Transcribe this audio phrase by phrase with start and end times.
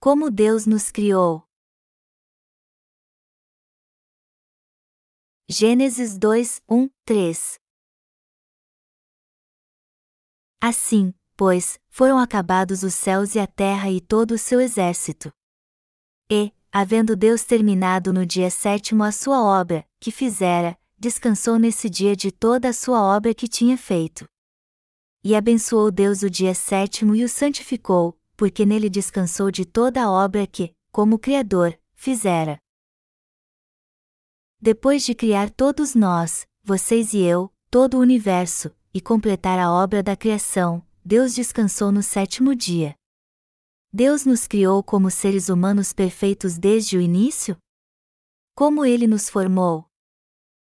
[0.00, 1.42] Como Deus nos criou.
[5.48, 7.58] Gênesis 2, 1, 3
[10.62, 15.32] Assim, pois, foram acabados os céus e a terra e todo o seu exército.
[16.30, 22.14] E, havendo Deus terminado no dia sétimo a sua obra, que fizera, descansou nesse dia
[22.14, 24.28] de toda a sua obra que tinha feito.
[25.24, 30.08] E abençoou Deus o dia sétimo e o santificou, porque nele descansou de toda a
[30.08, 32.56] obra que, como Criador, fizera.
[34.60, 40.04] Depois de criar todos nós, vocês e eu, todo o universo, e completar a obra
[40.04, 42.94] da criação, Deus descansou no sétimo dia.
[43.92, 47.56] Deus nos criou como seres humanos perfeitos desde o início?
[48.54, 49.84] Como ele nos formou?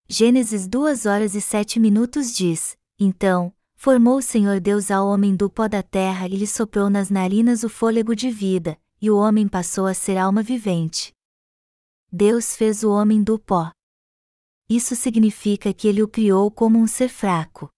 [0.08, 5.50] Gênesis 2 horas e 7 minutos diz: Então, formou o Senhor Deus ao homem do
[5.50, 9.48] pó da terra e lhe soprou nas narinas o fôlego de vida, e o homem
[9.48, 11.12] passou a ser alma vivente.
[12.08, 13.72] Deus fez o homem do pó.
[14.70, 17.68] Isso significa que ele o criou como um ser fraco.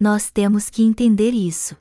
[0.00, 1.76] Nós temos que entender isso.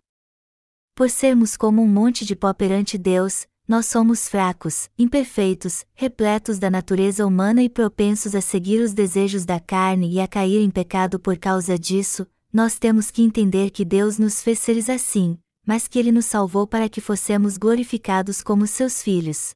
[0.94, 6.70] Por sermos como um monte de pó perante Deus, nós somos fracos, imperfeitos, repletos da
[6.70, 11.20] natureza humana e propensos a seguir os desejos da carne e a cair em pecado
[11.20, 15.98] por causa disso, nós temos que entender que Deus nos fez seres assim, mas que
[15.98, 19.56] Ele nos salvou para que fossemos glorificados como seus filhos.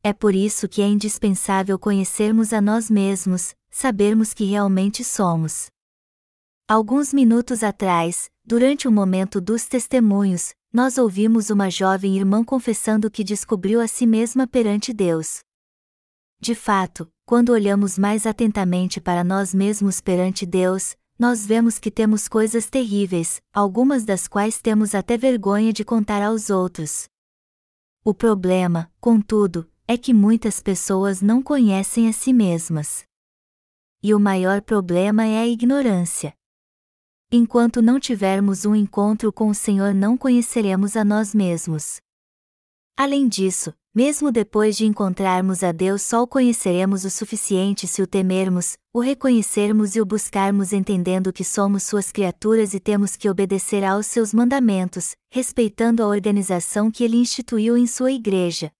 [0.00, 5.66] É por isso que é indispensável conhecermos a nós mesmos, sabermos que realmente somos.
[6.68, 13.24] Alguns minutos atrás, durante o momento dos testemunhos, nós ouvimos uma jovem irmã confessando que
[13.24, 15.40] descobriu a si mesma perante Deus.
[16.38, 22.28] De fato, quando olhamos mais atentamente para nós mesmos perante Deus, nós vemos que temos
[22.28, 27.08] coisas terríveis, algumas das quais temos até vergonha de contar aos outros.
[28.04, 33.04] O problema, contudo, é que muitas pessoas não conhecem a si mesmas.
[34.00, 36.32] E o maior problema é a ignorância.
[37.32, 42.00] Enquanto não tivermos um encontro com o Senhor, não conheceremos a nós mesmos.
[42.96, 48.06] Além disso, mesmo depois de encontrarmos a Deus, só o conheceremos o suficiente se o
[48.06, 53.84] temermos, o reconhecermos e o buscarmos entendendo que somos suas criaturas e temos que obedecer
[53.84, 58.70] aos seus mandamentos, respeitando a organização que ele instituiu em sua igreja.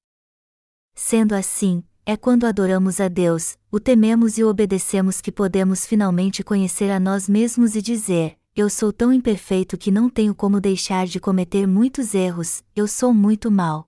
[0.94, 6.42] Sendo assim, é quando adoramos a Deus, o tememos e o obedecemos que podemos finalmente
[6.42, 11.06] conhecer a nós mesmos e dizer: eu sou tão imperfeito que não tenho como deixar
[11.06, 13.87] de cometer muitos erros, eu sou muito mal.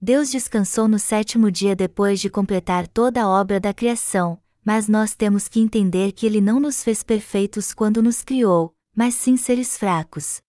[0.00, 5.14] Deus descansou no sétimo dia depois de completar toda a obra da criação, mas nós
[5.14, 9.78] temos que entender que Ele não nos fez perfeitos quando nos criou, mas sim seres
[9.78, 10.42] fracos.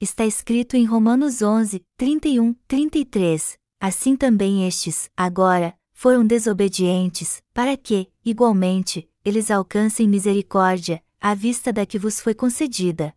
[0.00, 8.08] Está escrito em Romanos 11, 31, 33: Assim também estes, agora, foram desobedientes, para que,
[8.24, 13.14] igualmente, eles alcancem misericórdia, à vista da que vos foi concedida.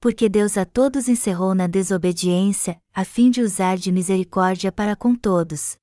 [0.00, 5.14] Porque Deus a todos encerrou na desobediência, a fim de usar de misericórdia para com
[5.14, 5.76] todos.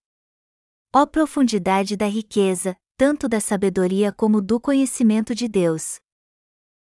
[0.91, 5.99] Ó profundidade da riqueza, tanto da sabedoria como do conhecimento de Deus!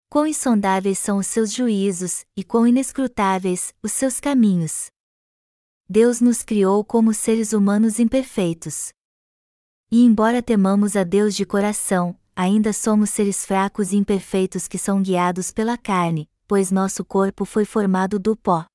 [0.09, 4.88] Quão insondáveis são os seus juízos, e quão inescrutáveis os seus caminhos!
[5.88, 8.91] Deus nos criou como seres humanos imperfeitos.
[9.91, 15.00] E embora temamos a Deus de coração, ainda somos seres fracos e imperfeitos que são
[15.00, 18.66] guiados pela carne, pois nosso corpo foi formado do pó.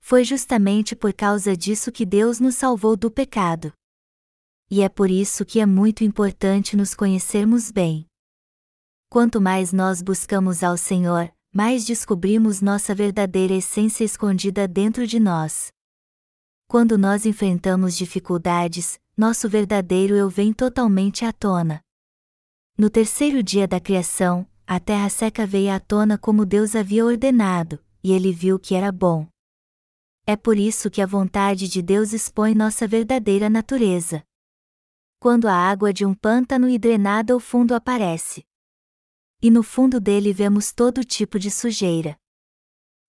[0.00, 3.74] Foi justamente por causa disso que Deus nos salvou do pecado.
[4.70, 8.06] E é por isso que é muito importante nos conhecermos bem.
[9.10, 15.68] Quanto mais nós buscamos ao Senhor, mais descobrimos nossa verdadeira essência escondida dentro de nós.
[16.66, 21.82] Quando nós enfrentamos dificuldades, nosso verdadeiro eu vem totalmente à tona.
[22.78, 27.82] No terceiro dia da criação, a terra seca veio à tona como Deus havia ordenado,
[28.04, 29.26] e ele viu que era bom.
[30.26, 34.22] É por isso que a vontade de Deus expõe nossa verdadeira natureza.
[35.18, 38.44] Quando a água de um pântano e drenada ao fundo aparece.
[39.40, 42.14] E no fundo dele vemos todo tipo de sujeira.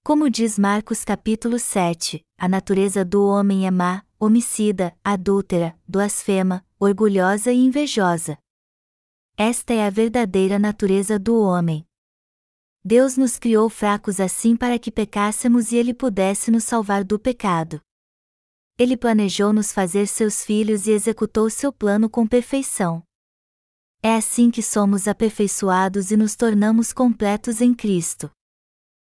[0.01, 7.51] Como diz Marcos capítulo 7, a natureza do homem é má, homicida, adúltera, blasfema, orgulhosa
[7.51, 8.37] e invejosa.
[9.41, 11.87] Esta é a verdadeira natureza do homem.
[12.83, 17.79] Deus nos criou fracos assim para que pecássemos e Ele pudesse nos salvar do pecado.
[18.77, 23.01] Ele planejou nos fazer seus filhos e executou seu plano com perfeição.
[24.03, 28.29] É assim que somos aperfeiçoados e nos tornamos completos em Cristo.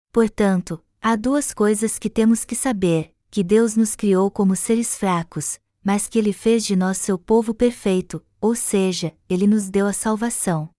[0.09, 5.59] Portanto, há duas coisas que temos que saber: que Deus nos criou como seres fracos,
[5.83, 9.93] mas que Ele fez de nós seu povo perfeito, ou seja, Ele nos deu a
[9.93, 10.69] salvação.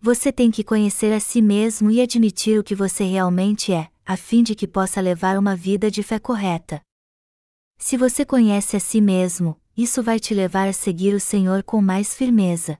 [0.00, 4.16] Você tem que conhecer a si mesmo e admitir o que você realmente é, a
[4.16, 6.80] fim de que possa levar uma vida de fé correta.
[7.76, 11.82] Se você conhece a si mesmo, isso vai te levar a seguir o Senhor com
[11.82, 12.78] mais firmeza.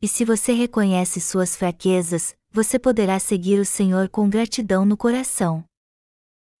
[0.00, 5.62] E se você reconhece suas fraquezas, você poderá seguir o Senhor com gratidão no coração.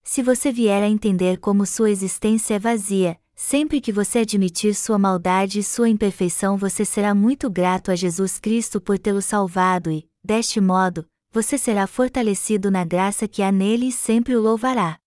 [0.02, 4.98] Se você vier a entender como sua existência é vazia, sempre que você admitir sua
[4.98, 10.08] maldade e sua imperfeição, você será muito grato a Jesus Cristo por tê-lo salvado e,
[10.24, 14.98] deste modo, você será fortalecido na graça que há nele e sempre o louvará.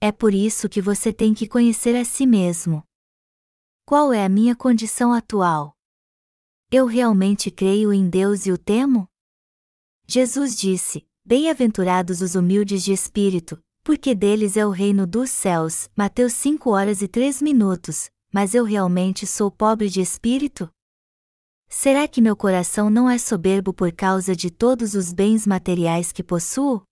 [0.00, 2.82] É por isso que você tem que conhecer a si mesmo.
[3.84, 5.76] Qual é a minha condição atual?
[6.70, 9.08] Eu realmente creio em Deus e o temo?
[10.06, 15.88] Jesus disse: Bem-aventurados os humildes de espírito, porque deles é o reino dos céus.
[15.96, 18.10] Mateus 5 horas e 3 minutos.
[18.32, 20.70] Mas eu realmente sou pobre de espírito?
[21.68, 26.22] Será que meu coração não é soberbo por causa de todos os bens materiais que
[26.22, 26.82] possuo?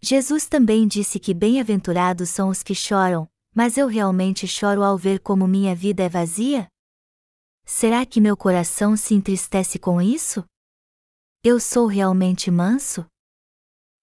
[0.00, 5.20] Jesus também disse que bem-aventurados são os que choram, mas eu realmente choro ao ver
[5.20, 6.66] como minha vida é vazia?
[7.64, 10.44] Será que meu coração se entristece com isso?
[11.44, 13.06] Eu sou realmente manso?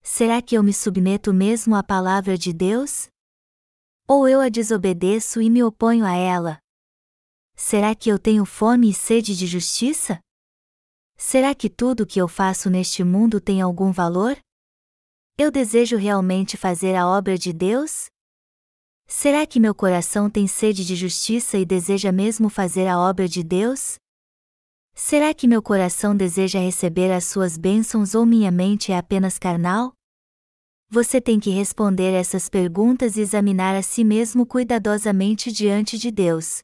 [0.02, 3.10] Será que eu me submeto mesmo à palavra de Deus?
[4.08, 6.60] Ou eu a desobedeço e me oponho a ela?
[7.56, 10.20] Será que eu tenho fome e sede de justiça?
[11.18, 14.38] Será que tudo o que eu faço neste mundo tem algum valor?
[15.38, 18.08] Eu desejo realmente fazer a obra de Deus?
[19.06, 23.44] Será que meu coração tem sede de justiça e deseja mesmo fazer a obra de
[23.44, 23.98] Deus?
[25.02, 29.94] Será que meu coração deseja receber as suas bênçãos ou minha mente é apenas carnal?
[30.90, 36.60] Você tem que responder essas perguntas e examinar a si mesmo cuidadosamente diante de Deus.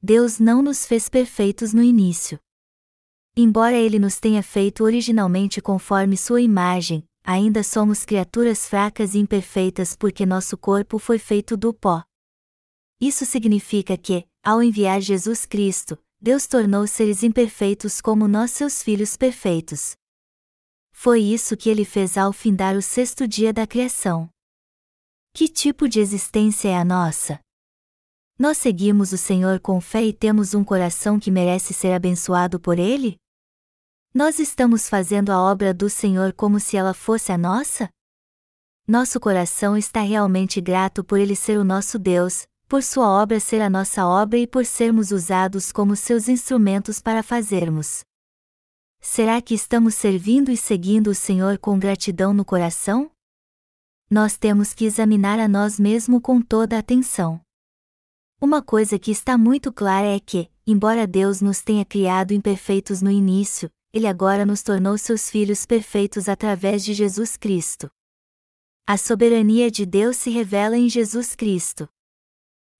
[0.00, 2.38] Deus não nos fez perfeitos no início.
[3.36, 9.96] Embora Ele nos tenha feito originalmente conforme Sua imagem, ainda somos criaturas fracas e imperfeitas
[9.96, 12.04] porque nosso corpo foi feito do pó.
[13.00, 19.14] Isso significa que, ao enviar Jesus Cristo, Deus tornou seres imperfeitos como nós seus filhos
[19.14, 19.92] perfeitos.
[20.90, 24.30] Foi isso que ele fez ao findar o sexto dia da criação.
[25.34, 27.38] Que tipo de existência é a nossa?
[28.38, 32.78] Nós seguimos o Senhor com fé e temos um coração que merece ser abençoado por
[32.78, 33.16] Ele?
[34.14, 37.90] Nós estamos fazendo a obra do Senhor como se ela fosse a nossa?
[38.88, 43.60] Nosso coração está realmente grato por Ele ser o nosso Deus, por Sua obra ser
[43.60, 48.04] a nossa obra e por sermos usados como seus instrumentos para fazermos.
[49.00, 53.10] Será que estamos servindo e seguindo o Senhor com gratidão no coração?
[54.10, 57.40] Nós temos que examinar a nós mesmos com toda a atenção.
[58.40, 63.10] Uma coisa que está muito clara é que, embora Deus nos tenha criado imperfeitos no
[63.10, 67.88] início, ele agora nos tornou seus filhos perfeitos através de Jesus Cristo.
[68.86, 71.88] A soberania de Deus se revela em Jesus Cristo.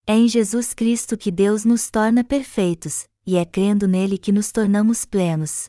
[0.07, 4.53] É em Jesus Cristo que Deus nos torna perfeitos, e é crendo nele que nos
[4.53, 5.67] tornamos plenos.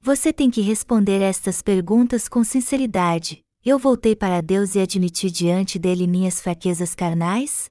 [0.00, 3.40] Você tem que responder estas perguntas com sinceridade.
[3.64, 7.66] Eu voltei para Deus e admiti diante dele minhas fraquezas carnais?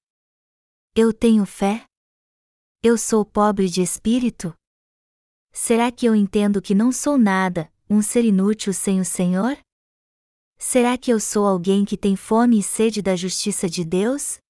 [0.93, 1.85] Eu tenho fé?
[2.81, 4.53] Eu sou pobre de espírito?
[5.53, 9.57] Será que eu entendo que não sou nada, um ser inútil sem o Senhor?
[10.57, 14.42] Será que eu sou alguém que tem fome e sede da justiça de Deus?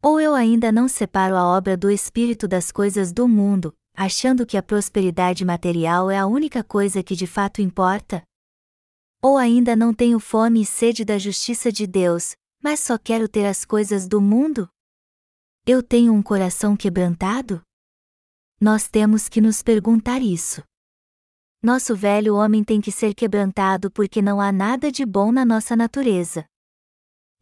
[0.00, 4.56] Ou eu ainda não separo a obra do Espírito das coisas do mundo, achando que
[4.56, 8.22] a prosperidade material é a única coisa que de fato importa?
[9.20, 13.44] Ou ainda não tenho fome e sede da justiça de Deus, mas só quero ter
[13.44, 14.68] as coisas do mundo?
[15.66, 17.60] Eu tenho um coração quebrantado?
[18.60, 20.62] Nós temos que nos perguntar isso.
[21.60, 25.74] Nosso velho homem tem que ser quebrantado porque não há nada de bom na nossa
[25.74, 26.46] natureza.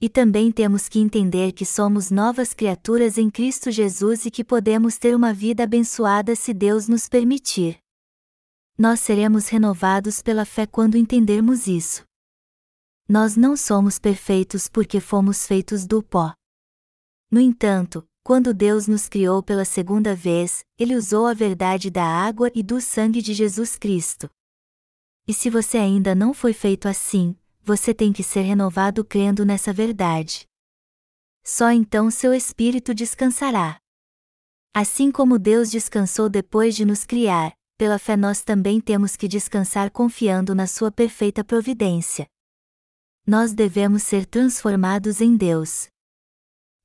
[0.01, 4.99] E também temos que entender que somos novas criaturas em Cristo Jesus e que podemos
[4.99, 7.79] ter uma vida abençoada se Deus nos permitir.
[8.77, 12.05] Nós seremos renovados pela fé quando entendermos isso.
[13.09, 16.35] Nós não somos perfeitos porque fomos feitos do pó.
[17.31, 22.51] No entanto, quando Deus nos criou pela segunda vez, Ele usou a verdade da água
[22.55, 24.29] e do sangue de Jesus Cristo.
[25.27, 27.35] E se você ainda não foi feito assim,
[27.67, 30.47] você tem que ser renovado crendo nessa verdade.
[31.43, 33.81] Só então seu espírito descansará.
[34.73, 39.91] Assim como Deus descansou depois de nos criar, pela fé nós também temos que descansar
[39.91, 42.29] confiando na Sua perfeita providência.
[43.27, 45.89] nós devemos ser transformados em Deus.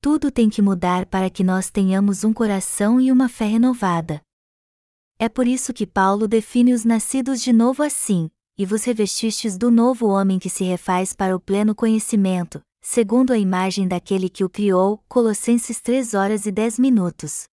[0.01, 4.19] Tudo tem que mudar para que nós tenhamos um coração e uma fé renovada.
[5.19, 8.31] É por isso que Paulo define os nascidos de novo assim:
[8.62, 13.38] e vos revestistes do novo homem que se refaz para o pleno conhecimento, segundo a
[13.39, 15.03] imagem daquele que o criou.
[15.10, 17.46] Colossenses 3 horas e 10 minutos.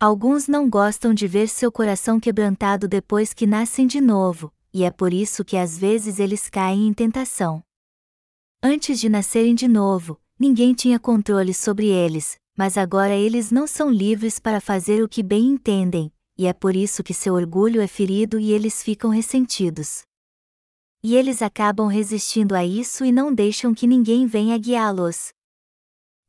[0.00, 4.90] Alguns não gostam de ver seu coração quebrantado depois que nascem de novo, e é
[4.90, 7.62] por isso que às vezes eles caem em tentação.
[8.60, 13.88] Antes de nascerem de novo, ninguém tinha controle sobre eles, mas agora eles não são
[13.88, 17.86] livres para fazer o que bem entendem, e é por isso que seu orgulho é
[17.86, 20.04] ferido e eles ficam ressentidos.
[21.02, 25.34] E eles acabam resistindo a isso e não deixam que ninguém venha guiá-los.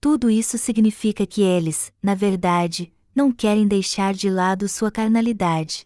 [0.01, 5.86] Tudo isso significa que eles, na verdade, não querem deixar de lado sua carnalidade.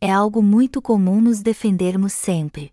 [0.00, 2.72] É algo muito comum nos defendermos sempre.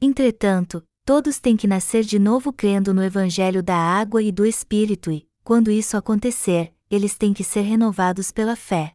[0.00, 5.10] Entretanto, todos têm que nascer de novo crendo no Evangelho da água e do Espírito
[5.10, 8.94] e, quando isso acontecer, eles têm que ser renovados pela fé.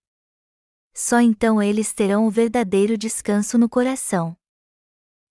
[0.97, 4.33] Só então eles terão o verdadeiro descanso no coração.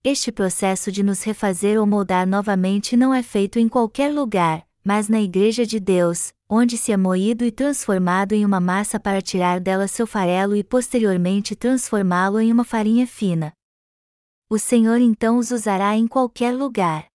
[0.04, 5.08] Este processo de nos refazer ou moldar novamente não é feito em qualquer lugar, mas
[5.08, 9.58] na Igreja de Deus, onde se é moído e transformado em uma massa para tirar
[9.58, 13.50] dela seu farelo e posteriormente transformá-lo em uma farinha fina.
[14.50, 17.06] O Senhor então os usará em qualquer lugar.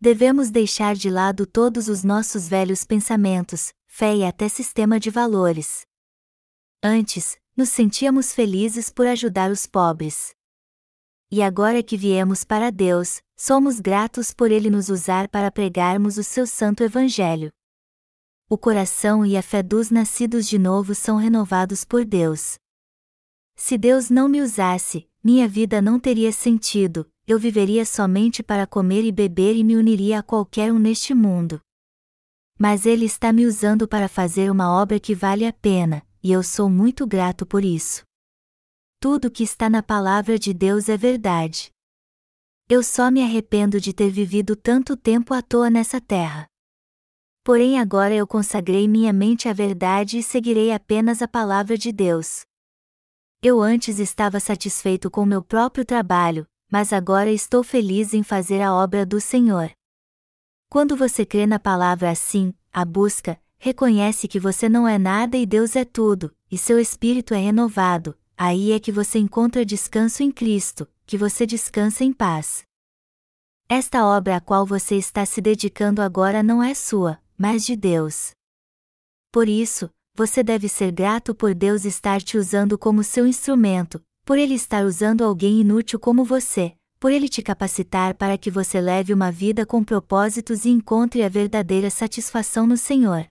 [0.00, 5.86] Devemos deixar de lado todos os nossos velhos pensamentos, fé e até sistema de valores.
[6.82, 10.34] Antes, nos sentíamos felizes por ajudar os pobres.
[11.30, 16.22] E agora que viemos para Deus, somos gratos por Ele nos usar para pregarmos o
[16.22, 17.52] seu santo Evangelho
[18.48, 22.58] o coração e a fé dos nascidos de novo são renovados por Deus.
[23.56, 29.02] Se Deus não me usasse, minha vida não teria sentido, eu viveria somente para comer
[29.02, 31.60] e beber e me uniria a qualquer um neste mundo.
[32.58, 36.42] Mas Ele está me usando para fazer uma obra que vale a pena, e eu
[36.42, 38.02] sou muito grato por isso.
[38.98, 41.70] Tudo que está na palavra de Deus é verdade.
[42.66, 46.46] Eu só me arrependo de ter vivido tanto tempo à toa nessa terra.
[47.44, 52.46] Porém agora eu consagrei minha mente à verdade e seguirei apenas a palavra de Deus.
[53.42, 58.72] Eu antes estava satisfeito com meu próprio trabalho, mas agora estou feliz em fazer a
[58.72, 59.70] obra do Senhor.
[60.70, 65.46] Quando você crê na palavra assim, a busca, reconhece que você não é nada e
[65.46, 70.30] Deus é tudo, e seu espírito é renovado, aí é que você encontra descanso em
[70.30, 72.64] Cristo, que você descansa em paz.
[73.66, 78.32] Esta obra a qual você está se dedicando agora não é sua, mas de Deus.
[79.32, 84.36] Por isso, você deve ser grato por Deus estar te usando como seu instrumento, por
[84.36, 89.14] Ele estar usando alguém inútil como você, por Ele te capacitar para que você leve
[89.14, 93.26] uma vida com propósitos e encontre a verdadeira satisfação no Senhor.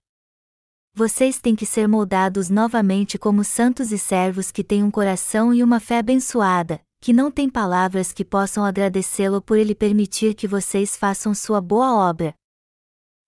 [0.95, 5.63] Vocês têm que ser moldados novamente como santos e servos que têm um coração e
[5.63, 10.95] uma fé abençoada, que não têm palavras que possam agradecê-lo por Ele permitir que vocês
[10.95, 12.35] façam sua boa obra,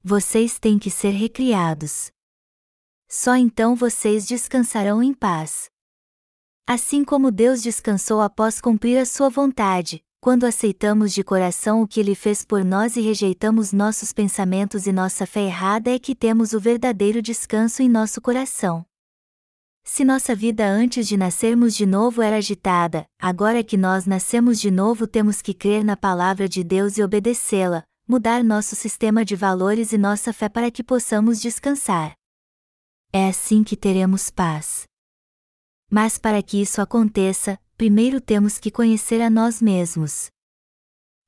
[0.07, 2.11] vocês têm que ser recriados.
[3.09, 5.65] Só então vocês descansarão em paz.
[6.67, 11.99] Assim como Deus descansou após cumprir a sua vontade, quando aceitamos de coração o que
[11.99, 16.51] Ele fez por nós e rejeitamos nossos pensamentos e nossa fé errada, é que temos
[16.51, 18.83] o verdadeiro descanso em nosso coração.
[19.83, 24.71] Se nossa vida antes de nascermos de novo era agitada, agora que nós nascemos de
[24.71, 29.93] novo temos que crer na palavra de Deus e obedecê-la, mudar nosso sistema de valores
[29.93, 32.15] e nossa fé para que possamos descansar.
[33.13, 34.85] É assim que teremos paz.
[35.87, 40.27] Mas para que isso aconteça, primeiro temos que conhecer a nós mesmos.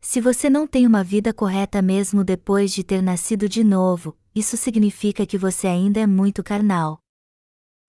[0.02, 4.56] Se você não tem uma vida correta mesmo depois de ter nascido de novo, isso
[4.58, 7.00] significa que você ainda é muito carnal.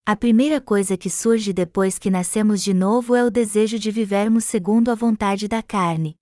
[0.06, 4.44] A primeira coisa que surge depois que nascemos de novo é o desejo de vivermos
[4.44, 6.18] segundo a vontade da carne,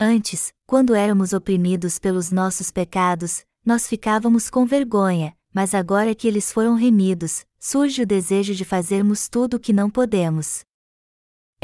[0.00, 6.52] Antes, quando éramos oprimidos pelos nossos pecados, nós ficávamos com vergonha, mas agora que eles
[6.52, 10.64] foram remidos, surge o desejo de fazermos tudo o que não podemos.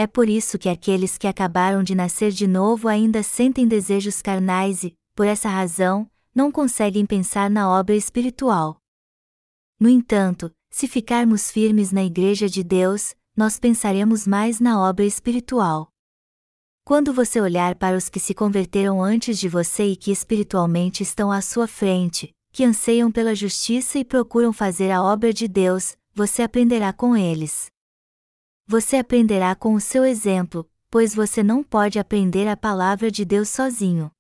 [0.01, 4.83] É por isso que aqueles que acabaram de nascer de novo ainda sentem desejos carnais
[4.83, 8.79] e, por essa razão, não conseguem pensar na obra espiritual.
[9.79, 15.91] No entanto, se ficarmos firmes na Igreja de Deus, nós pensaremos mais na obra espiritual.
[16.83, 21.31] Quando você olhar para os que se converteram antes de você e que espiritualmente estão
[21.31, 26.41] à sua frente, que anseiam pela justiça e procuram fazer a obra de Deus, você
[26.41, 27.71] aprenderá com eles.
[28.71, 33.49] Você aprenderá com o seu exemplo, pois você não pode aprender a palavra de Deus
[33.49, 34.13] sozinho.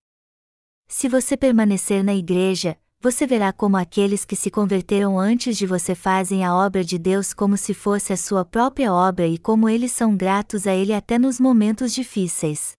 [0.88, 5.94] Se você permanecer na igreja, você verá como aqueles que se converteram antes de você
[5.94, 9.92] fazem a obra de Deus como se fosse a sua própria obra e como eles
[9.92, 12.72] são gratos a Ele até nos momentos difíceis.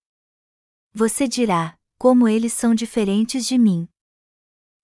[0.93, 3.87] Você dirá: como eles são diferentes de mim.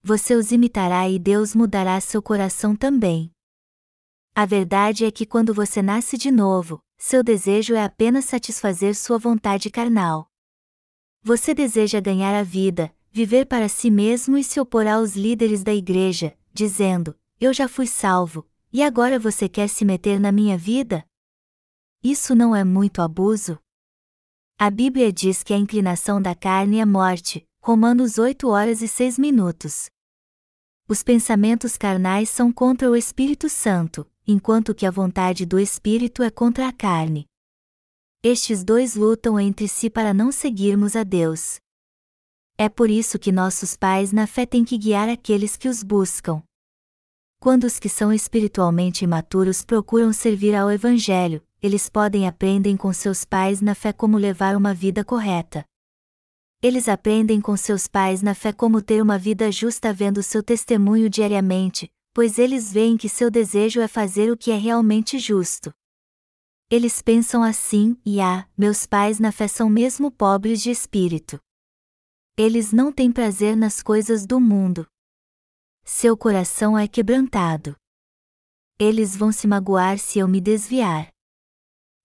[0.02, 3.30] Você os imitará e Deus mudará seu coração também.
[4.40, 9.18] A verdade é que quando você nasce de novo, seu desejo é apenas satisfazer sua
[9.18, 10.30] vontade carnal.
[11.24, 15.74] Você deseja ganhar a vida, viver para si mesmo e se opor aos líderes da
[15.74, 21.04] igreja, dizendo: Eu já fui salvo, e agora você quer se meter na minha vida?
[22.04, 23.58] Isso não é muito abuso?
[24.56, 29.18] A Bíblia diz que a inclinação da carne é morte, Romanos 8 horas e 6
[29.18, 29.90] minutos.
[30.88, 36.30] Os pensamentos carnais são contra o Espírito Santo, enquanto que a vontade do Espírito é
[36.30, 37.26] contra a carne.
[38.22, 41.60] Estes dois lutam entre si para não seguirmos a Deus.
[42.58, 46.44] É por isso que nossos pais na fé têm que guiar aqueles que os buscam.
[47.40, 53.24] Quando os que são espiritualmente imaturos procuram servir ao Evangelho, eles podem aprendem com seus
[53.24, 55.64] pais na fé como levar uma vida correta.
[56.62, 61.10] Eles aprendem com seus pais na fé como ter uma vida justa vendo seu testemunho
[61.10, 65.72] diariamente, pois eles veem que seu desejo é fazer o que é realmente justo.
[66.68, 71.40] Eles pensam assim, e ah, meus pais na fé são mesmo pobres de espírito.
[72.36, 74.88] Eles não têm prazer nas coisas do mundo.
[75.84, 77.76] Seu coração é quebrantado.
[78.80, 81.10] Eles vão se magoar se eu me desviar.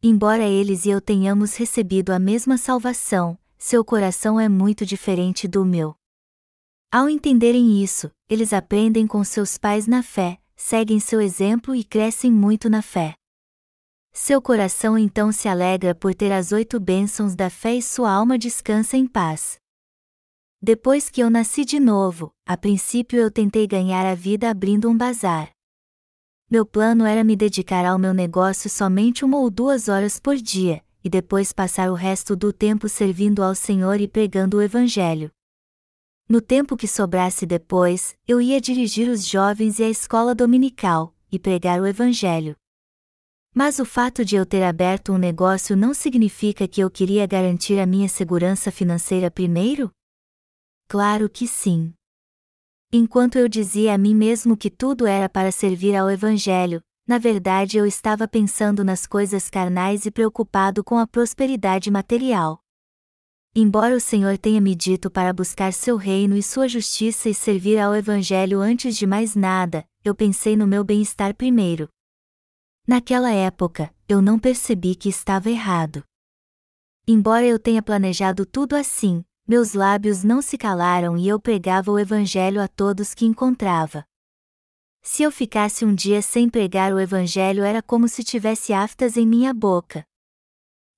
[0.03, 5.65] Embora eles e eu tenhamos recebido a mesma salvação, seu coração é muito diferente do
[5.65, 5.97] meu.
[6.95, 12.31] Ao entenderem isso, eles aprendem com seus pais na fé, seguem seu exemplo e crescem
[12.31, 13.15] muito na fé.
[14.13, 18.37] Seu coração então se alegra por ter as oito bênçãos da fé e sua alma
[18.37, 19.57] descansa em paz.
[20.61, 24.95] Depois que eu nasci de novo, a princípio eu tentei ganhar a vida abrindo um
[24.95, 25.49] bazar.
[26.51, 30.85] Meu plano era me dedicar ao meu negócio somente uma ou duas horas por dia,
[31.03, 35.31] e depois passar o resto do tempo servindo ao Senhor e pregando o Evangelho.
[36.33, 41.39] No tempo que sobrasse depois, eu ia dirigir os jovens e a escola dominical, e
[41.39, 42.57] pregar o Evangelho.
[43.55, 47.79] Mas o fato de eu ter aberto um negócio não significa que eu queria garantir
[47.79, 49.91] a minha segurança financeira primeiro?
[50.89, 51.93] Claro que sim.
[52.91, 57.77] Enquanto eu dizia a mim mesmo que tudo era para servir ao Evangelho, na verdade
[57.77, 62.62] eu estava pensando nas coisas carnais e preocupado com a prosperidade material.
[63.55, 67.79] Embora o Senhor tenha me dito para buscar seu reino e sua justiça e servir
[67.79, 71.87] ao Evangelho antes de mais nada, eu pensei no meu bem-estar primeiro.
[72.87, 76.03] Naquela época, eu não percebi que estava errado.
[77.07, 81.99] Embora eu tenha planejado tudo assim, meus lábios não se calaram e eu pregava o
[81.99, 84.03] Evangelho a todos que encontrava.
[85.03, 89.27] Se eu ficasse um dia sem pregar o Evangelho era como se tivesse aftas em
[89.27, 90.07] minha boca.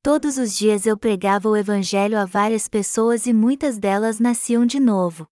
[0.04, 4.78] Todos os dias eu pregava o Evangelho a várias pessoas e muitas delas nasciam de
[4.78, 5.26] novo.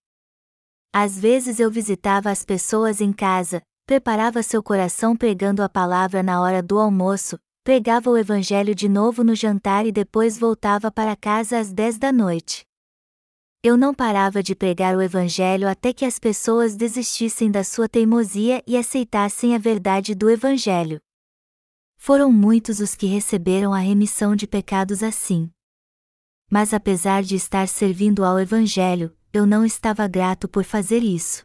[0.90, 6.40] Às vezes eu visitava as pessoas em casa, preparava seu coração pregando a palavra na
[6.40, 11.58] hora do almoço, pregava o Evangelho de novo no jantar e depois voltava para casa
[11.58, 12.64] às dez da noite.
[13.62, 18.62] Eu não parava de pregar o Evangelho até que as pessoas desistissem da sua teimosia
[18.66, 20.98] e aceitassem a verdade do Evangelho.
[22.05, 25.49] Foram muitos os que receberam a remissão de pecados assim.
[26.51, 31.45] Mas apesar de estar servindo ao Evangelho, eu não estava grato por fazer isso.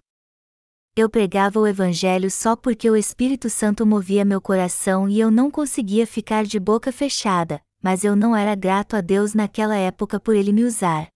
[0.95, 5.51] Eu pregava o Evangelho só porque o Espírito Santo movia meu coração e eu não
[5.51, 10.35] conseguia ficar de boca fechada, mas eu não era grato a Deus naquela época por
[10.35, 11.07] ele me usar.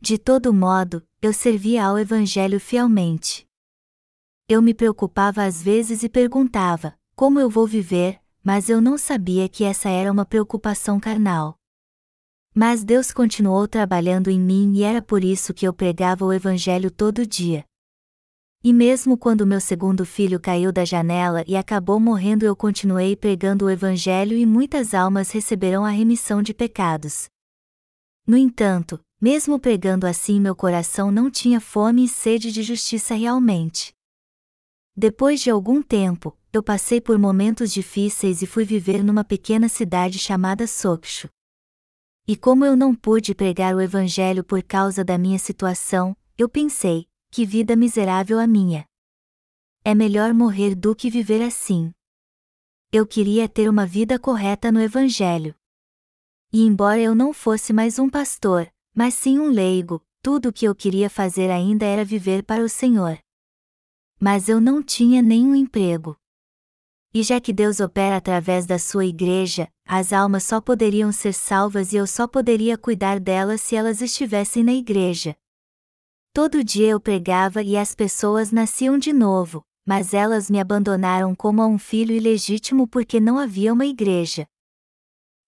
[0.00, 3.46] De todo modo, eu servia ao Evangelho fielmente.
[4.48, 8.20] Eu me preocupava às vezes e perguntava: como eu vou viver?
[8.42, 11.56] Mas eu não sabia que essa era uma preocupação carnal.
[12.54, 16.90] Mas Deus continuou trabalhando em mim e era por isso que eu pregava o Evangelho
[16.90, 17.64] todo dia.
[18.62, 23.64] E mesmo quando meu segundo filho caiu da janela e acabou morrendo, eu continuei pregando
[23.64, 27.28] o Evangelho e muitas almas receberão a remissão de pecados.
[28.26, 33.94] No entanto, mesmo pregando assim, meu coração não tinha fome e sede de justiça realmente.
[34.94, 40.18] Depois de algum tempo, eu passei por momentos difíceis e fui viver numa pequena cidade
[40.18, 41.28] chamada Sokshu.
[42.26, 47.08] E como eu não pude pregar o Evangelho por causa da minha situação, eu pensei:
[47.30, 48.84] que vida miserável a minha!
[49.84, 51.92] É melhor morrer do que viver assim.
[52.92, 55.54] Eu queria ter uma vida correta no Evangelho.
[56.52, 60.66] E embora eu não fosse mais um pastor, mas sim um leigo, tudo o que
[60.66, 63.18] eu queria fazer ainda era viver para o Senhor.
[64.20, 66.16] Mas eu não tinha nenhum emprego.
[67.12, 71.92] E já que Deus opera através da sua igreja, as almas só poderiam ser salvas
[71.92, 75.36] e eu só poderia cuidar delas se elas estivessem na igreja.
[76.32, 81.60] Todo dia eu pregava e as pessoas nasciam de novo, mas elas me abandonaram como
[81.60, 84.46] a um filho ilegítimo porque não havia uma igreja.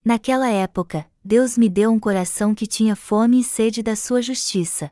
[0.03, 4.91] Naquela época, Deus me deu um coração que tinha fome e sede da sua justiça.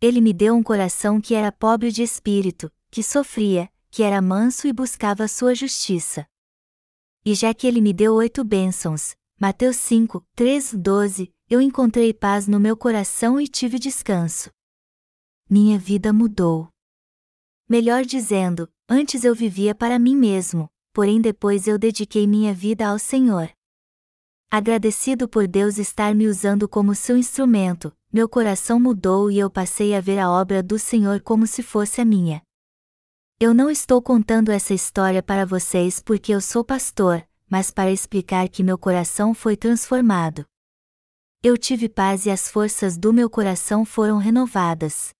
[0.00, 4.66] Ele me deu um coração que era pobre de espírito, que sofria, que era manso
[4.66, 6.26] e buscava sua justiça.
[7.24, 12.48] E já que ele me deu oito bênçãos, Mateus 5, 3, 12, eu encontrei paz
[12.48, 14.50] no meu coração e tive descanso.
[15.48, 16.68] Minha vida mudou.
[17.68, 22.98] Melhor dizendo, antes eu vivia para mim mesmo, porém depois eu dediquei minha vida ao
[22.98, 23.48] Senhor.
[24.50, 29.94] Agradecido por Deus estar me usando como seu instrumento, meu coração mudou e eu passei
[29.94, 32.42] a ver a obra do Senhor como se fosse a minha.
[33.46, 38.48] Eu não estou contando essa história para vocês porque eu sou pastor, mas para explicar
[38.48, 40.46] que meu coração foi transformado.
[41.42, 45.10] Eu tive paz e as forças do meu coração foram renovadas.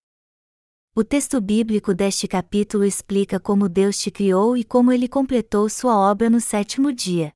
[0.94, 5.94] O texto bíblico deste capítulo explica como Deus te criou e como ele completou sua
[5.94, 7.30] obra no sétimo dia.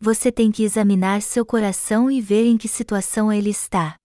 [0.00, 3.96] Você tem que examinar seu coração e ver em que situação ele está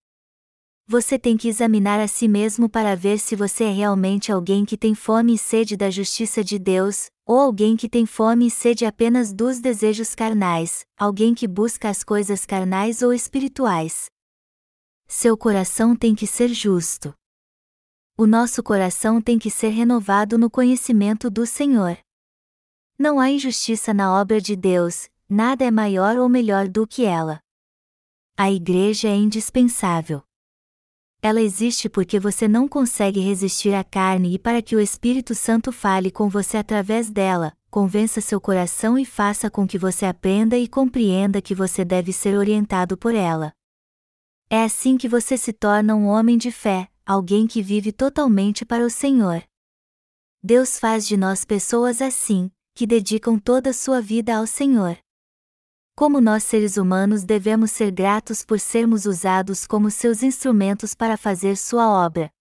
[0.92, 4.76] você tem que examinar a si mesmo para ver se você é realmente alguém que
[4.76, 8.86] tem fome e sede da justiça de Deus, ou alguém que tem fome e sede
[8.86, 14.08] apenas dos desejos carnais, alguém que busca as coisas carnais ou espirituais.
[15.08, 17.14] Seu coração tem que ser justo.
[18.18, 22.00] O nosso coração tem que ser renovado no conhecimento do Senhor.
[22.98, 27.40] Não há injustiça na obra de Deus, nada é maior ou melhor do que ela.
[28.36, 30.24] A igreja é indispensável.
[31.22, 35.72] Ela existe porque você não consegue resistir à carne e para que o Espírito Santo
[35.72, 40.68] fale com você através dela, convença seu coração e faça com que você aprenda e
[40.68, 43.52] compreenda que você deve ser orientado por ela.
[44.50, 48.86] É assim que você se torna um homem de fé, alguém que vive totalmente para
[48.86, 49.44] o Senhor.
[50.42, 54.98] Deus faz de nós pessoas assim, que dedicam toda a sua vida ao Senhor.
[56.00, 61.58] Como nós seres humanos devemos ser gratos por sermos usados como seus instrumentos para fazer
[61.58, 62.32] sua obra.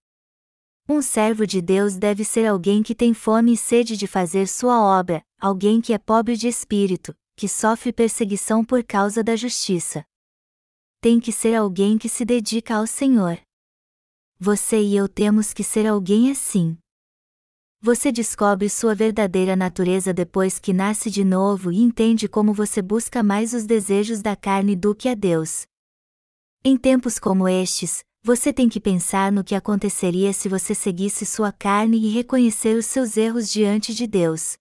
[0.88, 4.81] Um servo de Deus deve ser alguém que tem fome e sede de fazer sua
[4.81, 10.05] obra, alguém que é pobre de espírito, que sofre perseguição por causa da justiça.
[11.01, 13.40] Tem que ser alguém que se dedica ao Senhor.
[14.38, 16.79] Você e eu temos que ser alguém assim.
[17.81, 23.23] Você descobre sua verdadeira natureza depois que nasce de novo e entende como você busca
[23.23, 25.64] mais os desejos da carne do que a Deus.
[26.64, 31.53] Em tempos como estes, você tem que pensar no que aconteceria se você seguisse sua
[31.53, 34.59] carne e reconhecer os seus erros diante de Deus.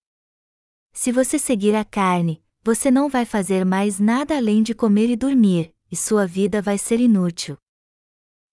[0.93, 5.15] Se você seguir a carne, você não vai fazer mais nada além de comer e
[5.15, 7.57] dormir, e sua vida vai ser inútil.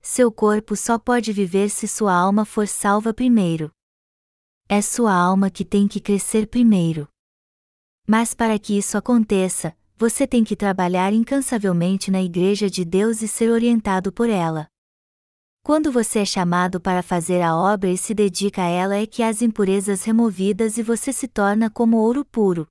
[0.00, 3.70] Seu corpo só pode viver se sua alma for salva primeiro.
[4.66, 7.06] É sua alma que tem que crescer primeiro.
[8.06, 13.28] Mas para que isso aconteça, você tem que trabalhar incansavelmente na Igreja de Deus e
[13.28, 14.66] ser orientado por ela.
[15.62, 19.22] Quando você é chamado para fazer a obra e se dedica a ela é que
[19.22, 22.66] as impurezas removidas e você se torna como ouro puro.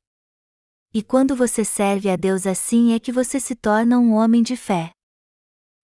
[0.94, 4.56] E quando você serve a Deus assim é que você se torna um homem de
[4.56, 4.92] fé.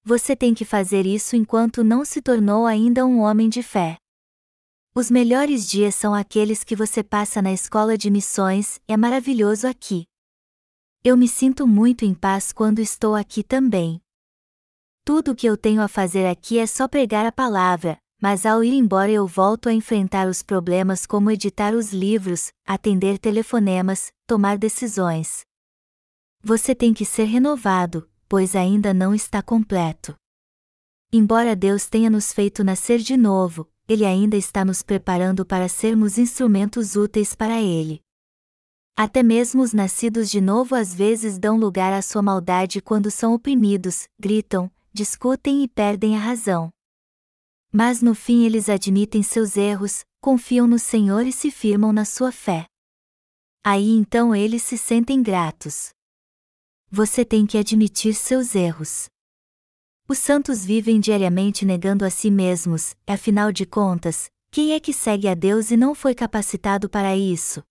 [0.04, 3.98] Você tem que fazer isso enquanto não se tornou ainda um homem de fé.
[4.95, 10.06] Os melhores dias são aqueles que você passa na escola de missões, é maravilhoso aqui.
[11.04, 14.02] Eu me sinto muito em paz quando estou aqui também.
[15.06, 18.63] Tudo o que eu tenho a fazer aqui é só pregar a palavra, mas ao
[18.63, 24.58] ir embora eu volto a enfrentar os problemas como editar os livros, atender telefonemas, tomar
[24.58, 25.41] decisões.
[26.43, 30.15] Você tem que ser renovado, pois ainda não está completo.
[31.13, 36.19] Embora Deus tenha nos feito nascer de novo, ele ainda está nos preparando para sermos
[36.19, 38.04] instrumentos úteis para Ele.
[38.95, 43.34] Até mesmo os nascidos de novo às vezes dão lugar à sua maldade quando são
[43.34, 46.69] oprimidos, gritam, discutem e perdem a razão.
[47.71, 52.32] Mas no fim eles admitem seus erros, confiam no Senhor e se firmam na sua
[52.32, 52.67] fé.
[53.63, 55.89] Aí então eles se sentem gratos.
[56.91, 59.10] Você tem que admitir seus erros.
[60.10, 65.28] Os santos vivem diariamente negando a si mesmos, afinal de contas, quem é que segue
[65.28, 67.63] a Deus e não foi capacitado para isso?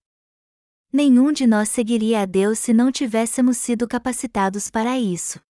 [0.92, 5.40] Nenhum de nós seguiria a Deus se não tivéssemos sido capacitados para isso.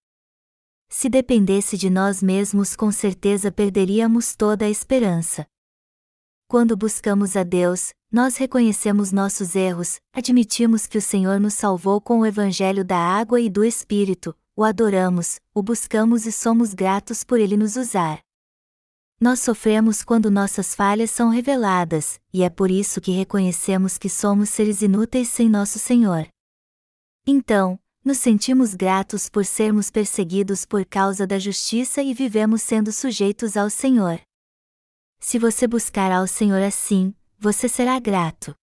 [0.89, 5.47] Se dependesse de nós mesmos, com certeza perderíamos toda a esperança.
[6.49, 12.21] Quando buscamos a Deus, nós reconhecemos nossos erros, admitimos que o Senhor nos salvou com
[12.21, 17.39] o Evangelho da água e do Espírito, o adoramos, o buscamos e somos gratos por
[17.39, 18.19] ele nos usar.
[19.21, 24.49] Nós sofremos quando nossas falhas são reveladas, e é por isso que reconhecemos que somos
[24.49, 26.27] seres inúteis sem nosso Senhor.
[27.25, 33.57] Então, nos sentimos gratos por sermos perseguidos por causa da justiça e vivemos sendo sujeitos
[33.57, 34.21] ao Senhor.
[35.21, 38.57] Se você buscar ao Senhor assim, você será grato.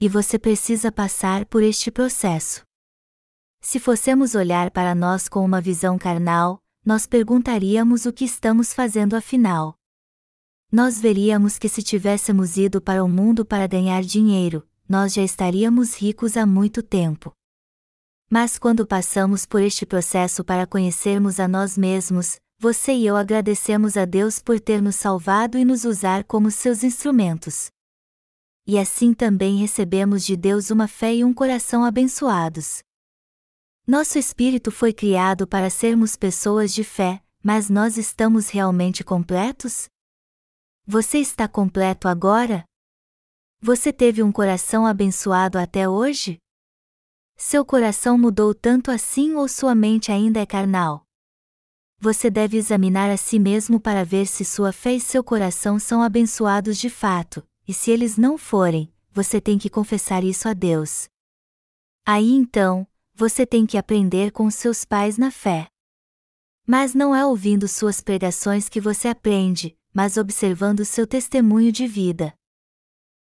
[0.00, 2.65] E você precisa passar por este processo.
[3.60, 9.16] Se fossemos olhar para nós com uma visão carnal, nós perguntaríamos o que estamos fazendo
[9.16, 9.76] afinal.
[10.70, 15.94] Nós veríamos que se tivéssemos ido para o mundo para ganhar dinheiro, nós já estaríamos
[15.94, 17.32] ricos há muito tempo.
[18.28, 23.96] Mas quando passamos por este processo para conhecermos a nós mesmos, você e eu agradecemos
[23.96, 27.68] a Deus por ter nos salvado e nos usar como seus instrumentos.
[28.66, 32.82] E assim também recebemos de Deus uma fé e um coração abençoados.
[33.88, 39.88] Nosso espírito foi criado para sermos pessoas de fé, mas nós estamos realmente completos?
[40.84, 42.64] Você está completo agora?
[43.60, 46.38] Você teve um coração abençoado até hoje?
[47.36, 51.06] Seu coração mudou tanto assim ou sua mente ainda é carnal?
[52.00, 56.02] Você deve examinar a si mesmo para ver se sua fé e seu coração são
[56.02, 61.08] abençoados de fato, e se eles não forem, você tem que confessar isso a Deus.
[62.04, 62.84] Aí então,
[63.16, 65.68] você tem que aprender com seus pais na fé.
[66.66, 72.34] Mas não é ouvindo suas pregações que você aprende, mas observando seu testemunho de vida.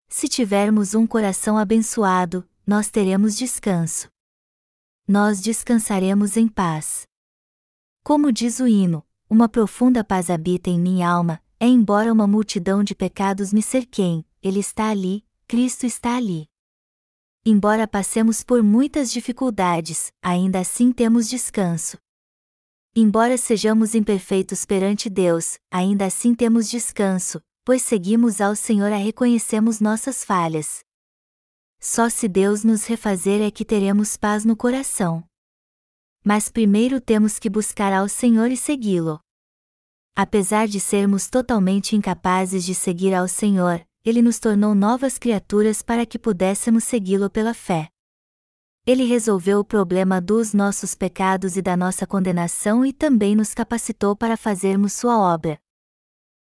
[0.09, 4.09] Se tivermos um coração abençoado, nós teremos descanso.
[5.07, 7.07] Nós descansaremos em paz.
[8.03, 12.83] Como diz o hino, uma profunda paz habita em minha alma, é embora uma multidão
[12.83, 16.49] de pecados me cerquem, Ele está ali, Cristo está ali.
[17.49, 21.97] Embora passemos por muitas dificuldades, ainda assim temos descanso.
[22.93, 29.79] Embora sejamos imperfeitos perante Deus, ainda assim temos descanso, pois seguimos ao Senhor e reconhecemos
[29.79, 30.79] nossas falhas.
[31.79, 35.23] Só se Deus nos refazer é que teremos paz no coração.
[36.25, 39.21] Mas primeiro temos que buscar ao Senhor e segui-lo.
[40.13, 46.05] Apesar de sermos totalmente incapazes de seguir ao Senhor, Ele nos tornou novas criaturas para
[46.05, 47.89] que pudéssemos segui-lo pela fé.
[48.85, 54.15] Ele resolveu o problema dos nossos pecados e da nossa condenação e também nos capacitou
[54.15, 55.59] para fazermos sua obra.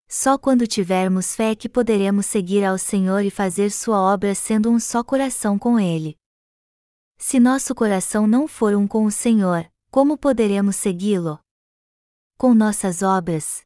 [0.08, 4.80] Só quando tivermos fé que poderemos seguir ao Senhor e fazer sua obra sendo um
[4.80, 6.16] só coração com Ele.
[7.18, 11.38] Se nosso coração não for um com o Senhor, como poderemos segui-lo?
[12.38, 13.60] Com nossas obras?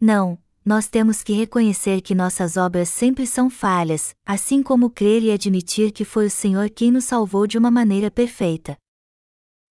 [0.00, 0.36] Não,
[0.68, 5.90] nós temos que reconhecer que nossas obras sempre são falhas, assim como crer e admitir
[5.90, 8.76] que foi o Senhor quem nos salvou de uma maneira perfeita.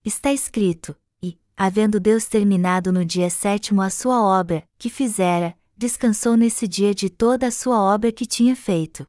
[0.04, 6.36] Está escrito: E, havendo Deus terminado no dia sétimo a sua obra, que fizera, descansou
[6.36, 9.06] nesse dia de toda a sua obra que tinha feito.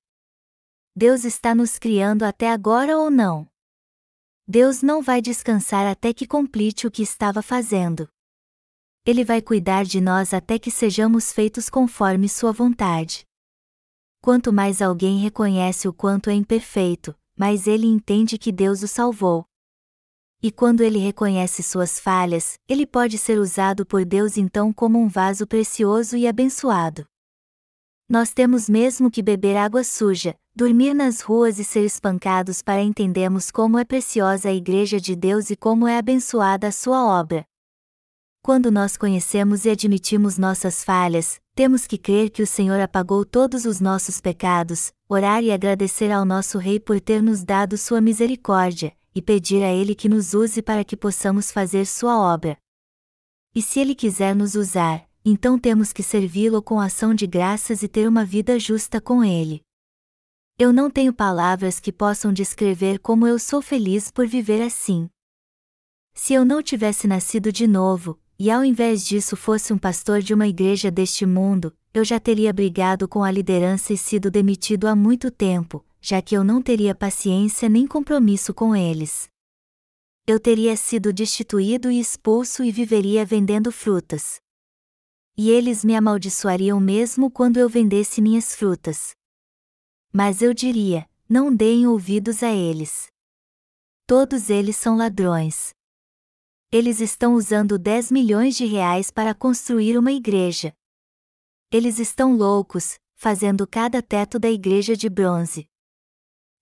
[0.94, 3.48] Deus está nos criando até agora ou não?
[4.46, 8.06] Deus não vai descansar até que complete o que estava fazendo.
[9.04, 13.24] Ele vai cuidar de nós até que sejamos feitos conforme Sua vontade.
[14.20, 19.48] Quanto mais alguém reconhece o quanto é imperfeito, mais ele entende que Deus o salvou,
[20.40, 25.08] e quando ele reconhece suas falhas, ele pode ser usado por Deus então como um
[25.08, 27.04] vaso precioso e abençoado.
[28.08, 33.50] Nós temos mesmo que beber água suja, dormir nas ruas e ser espancados para entendermos
[33.50, 37.44] como é preciosa a Igreja de Deus e como é abençoada a sua obra.
[38.48, 43.66] Quando nós conhecemos e admitimos nossas falhas, temos que crer que o Senhor apagou todos
[43.66, 48.96] os nossos pecados, orar e agradecer ao nosso Rei por ter nos dado sua misericórdia,
[49.14, 52.56] e pedir a Ele que nos use para que possamos fazer Sua obra.
[53.54, 57.86] E se Ele quiser nos usar, então temos que servi-lo com ação de graças e
[57.86, 59.60] ter uma vida justa com Ele.
[60.58, 65.06] Eu não tenho palavras que possam descrever como eu sou feliz por viver assim.
[66.14, 70.32] Se eu não tivesse nascido de novo, e ao invés disso fosse um pastor de
[70.32, 74.94] uma igreja deste mundo, eu já teria brigado com a liderança e sido demitido há
[74.94, 79.28] muito tempo, já que eu não teria paciência nem compromisso com eles.
[80.24, 84.38] Eu teria sido destituído e expulso e viveria vendendo frutas.
[85.36, 89.12] E eles me amaldiçoariam mesmo quando eu vendesse minhas frutas.
[90.12, 93.08] Mas eu diria: não deem ouvidos a eles.
[94.06, 95.70] Todos eles são ladrões.
[96.70, 100.74] Eles estão usando 10 milhões de reais para construir uma igreja.
[101.72, 105.66] Eles estão loucos, fazendo cada teto da igreja de bronze.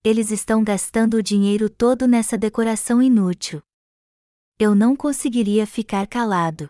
[0.05, 3.61] Eles estão gastando o dinheiro todo nessa decoração inútil.
[4.57, 6.69] Eu não conseguiria ficar calado.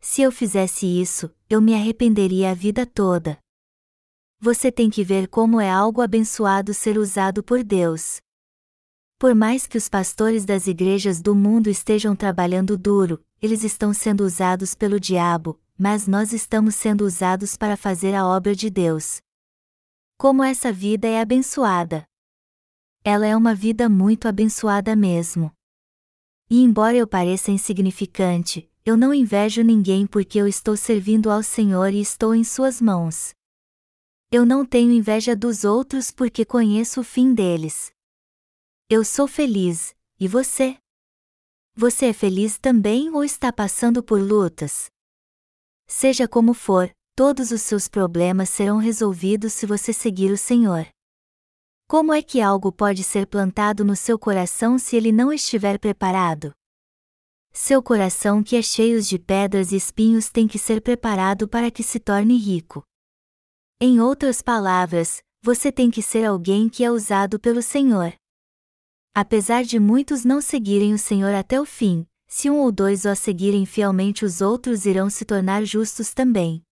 [0.00, 3.38] Se eu fizesse isso, eu me arrependeria a vida toda.
[4.40, 8.18] Você tem que ver como é algo abençoado ser usado por Deus.
[9.20, 14.24] Por mais que os pastores das igrejas do mundo estejam trabalhando duro, eles estão sendo
[14.24, 19.20] usados pelo diabo, mas nós estamos sendo usados para fazer a obra de Deus.
[20.16, 22.06] Como essa vida é abençoada!
[23.04, 25.52] Ela é uma vida muito abençoada mesmo.
[26.48, 31.92] E embora eu pareça insignificante, eu não invejo ninguém porque eu estou servindo ao Senhor
[31.92, 33.34] e estou em Suas mãos.
[34.32, 37.92] Eu não tenho inveja dos outros porque conheço o fim deles.
[38.92, 40.76] Eu sou feliz, e você?
[41.76, 44.90] Você é feliz também ou está passando por lutas?
[45.86, 50.88] Seja como for, todos os seus problemas serão resolvidos se você seguir o Senhor.
[51.86, 56.50] Como é que algo pode ser plantado no seu coração se ele não estiver preparado?
[57.52, 61.84] Seu coração que é cheio de pedras e espinhos tem que ser preparado para que
[61.84, 62.82] se torne rico.
[63.80, 68.19] Em outras palavras, você tem que ser alguém que é usado pelo Senhor.
[69.14, 73.14] Apesar de muitos não seguirem o Senhor até o fim, se um ou dois o
[73.16, 76.62] seguirem fielmente, os outros irão se tornar justos também.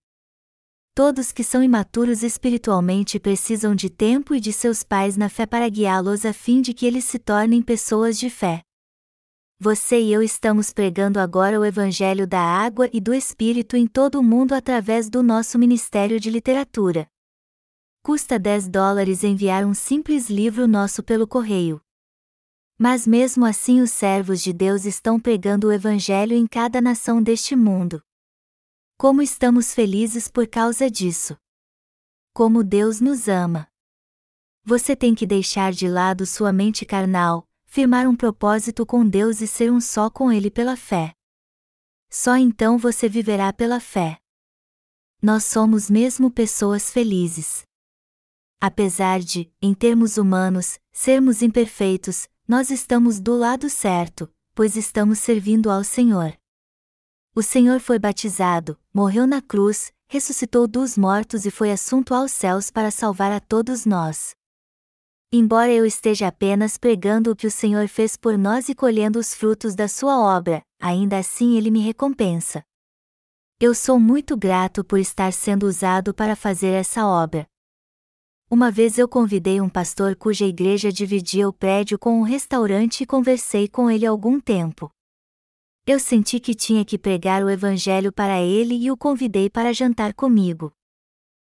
[0.95, 5.67] Todos que são imaturos espiritualmente precisam de tempo e de seus pais na fé para
[5.67, 8.61] guiá-los a fim de que eles se tornem pessoas de fé.
[9.59, 14.17] Você e eu estamos pregando agora o Evangelho da Água e do Espírito em todo
[14.17, 17.05] o mundo através do nosso Ministério de Literatura.
[18.01, 21.81] Custa 10 dólares enviar um simples livro nosso pelo correio.
[22.81, 27.53] Mas mesmo assim, os servos de Deus estão pregando o Evangelho em cada nação deste
[27.53, 28.01] mundo.
[28.97, 31.37] Como estamos felizes por causa disso!
[32.33, 33.67] Como Deus nos ama!
[34.63, 39.47] Você tem que deixar de lado sua mente carnal, firmar um propósito com Deus e
[39.47, 41.13] ser um só com Ele pela fé.
[42.09, 44.21] Só então você viverá pela fé.
[45.21, 47.63] Nós somos mesmo pessoas felizes.
[48.61, 55.69] Apesar de, em termos humanos, sermos imperfeitos, nós estamos do lado certo, pois estamos servindo
[55.69, 56.35] ao Senhor.
[57.35, 62.71] O Senhor foi batizado, morreu na cruz, ressuscitou dos mortos e foi assunto aos céus
[62.71, 64.33] para salvar a todos nós.
[65.31, 69.31] Embora eu esteja apenas pregando o que o Senhor fez por nós e colhendo os
[69.31, 72.63] frutos da sua obra, ainda assim ele me recompensa.
[73.59, 77.45] Eu sou muito grato por estar sendo usado para fazer essa obra.
[78.51, 83.05] Uma vez eu convidei um pastor cuja igreja dividia o prédio com um restaurante e
[83.05, 84.89] conversei com ele algum tempo.
[85.85, 90.15] Eu senti que tinha que pregar o evangelho para ele e o convidei para jantar
[90.15, 90.73] comigo.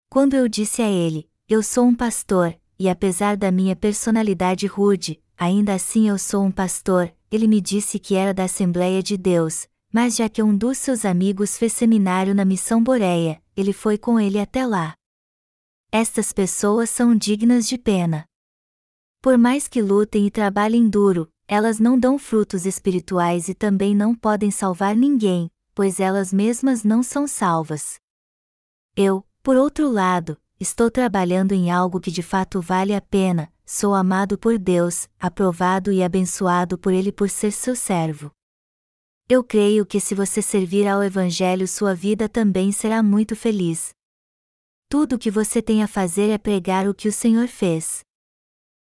[0.09, 5.17] Quando eu disse a ele, eu sou um pastor, e apesar da minha personalidade rude,
[5.37, 9.65] ainda assim eu sou um pastor, ele me disse que era da Assembleia de Deus,
[9.93, 14.19] mas já que um dos seus amigos fez seminário na Missão Boreia, ele foi com
[14.19, 14.93] ele até lá.
[15.93, 18.23] Estas pessoas são dignas de pena.
[19.21, 24.15] Por mais que lutem e trabalhem duro, elas não dão frutos espirituais e também não
[24.15, 27.95] podem salvar ninguém, pois elas mesmas não são salvas.
[28.95, 33.93] Eu, por outro lado, estou trabalhando em algo que de fato vale a pena, sou
[33.93, 38.31] amado por Deus, aprovado e abençoado por Ele por ser seu servo.
[39.27, 43.93] Eu creio que se você servir ao Evangelho, sua vida também será muito feliz.
[44.91, 48.03] Tudo o que você tem a fazer é pregar o que o Senhor fez.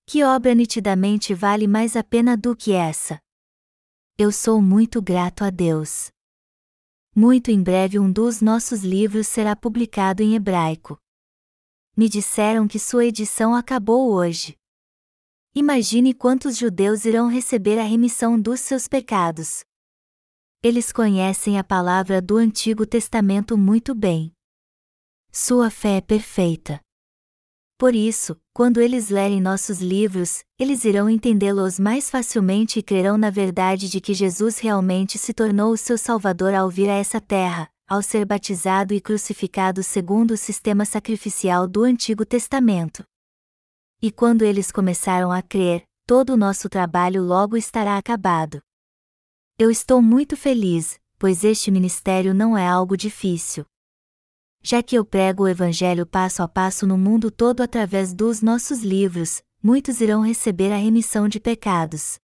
[0.05, 3.19] Que obra nitidamente vale mais a pena do que essa?
[4.15, 6.12] Eu sou muito grato a Deus.
[7.15, 10.99] Muito em breve um dos nossos livros será publicado em hebraico
[11.97, 14.55] me disseram que sua edição acabou hoje.
[15.55, 19.63] Imagine quantos judeus irão receber a remissão dos seus pecados.
[20.61, 24.36] Eles conhecem a palavra do Antigo Testamento muito bem.
[25.39, 26.81] Sua fé é perfeita.
[27.77, 33.29] Por isso, quando eles lerem nossos livros, eles irão entendê-los mais facilmente e crerão na
[33.29, 37.69] verdade de que Jesus realmente se tornou o seu Salvador ao vir a essa terra,
[37.88, 43.03] ao ser batizado e crucificado segundo o sistema sacrificial do Antigo Testamento.
[44.01, 48.59] E quando eles começaram a crer, todo o nosso trabalho logo estará acabado.
[49.55, 53.67] Eu estou muito feliz, pois este ministério não é algo difícil.
[54.62, 58.82] Já que eu prego o Evangelho passo a passo no mundo todo através dos nossos
[58.82, 62.18] livros, muitos irão receber a remissão de pecados.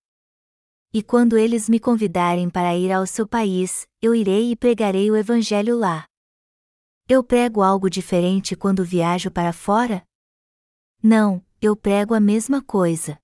[0.94, 5.16] E quando eles me convidarem para ir ao seu país, eu irei e pregarei o
[5.16, 6.06] Evangelho lá.
[7.10, 10.04] Eu prego algo diferente quando viajo para fora?
[11.02, 13.18] Não, eu prego a mesma coisa.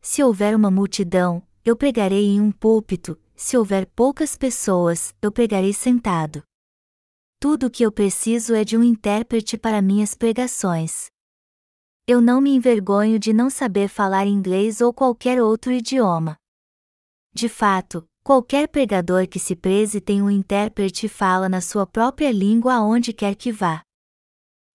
[0.00, 5.72] Se houver uma multidão, eu pregarei em um púlpito, se houver poucas pessoas, eu pregarei
[5.72, 6.42] sentado.
[7.40, 11.06] Tudo o que eu preciso é de um intérprete para minhas pregações.
[12.04, 16.36] Eu não me envergonho de não saber falar inglês ou qualquer outro idioma.
[17.32, 22.32] De fato, qualquer pregador que se preze tem um intérprete e fala na sua própria
[22.32, 23.82] língua aonde quer que vá.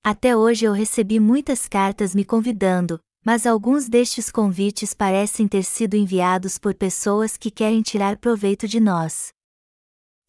[0.02, 5.96] Até hoje eu recebi muitas cartas me convidando, mas alguns destes convites parecem ter sido
[5.96, 9.34] enviados por pessoas que querem tirar proveito de nós.